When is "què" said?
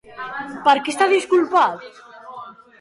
0.87-0.95